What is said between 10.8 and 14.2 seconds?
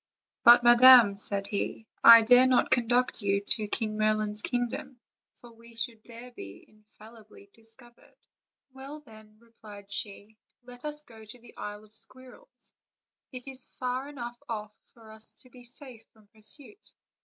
us go to the Isle of Squirrels; it is far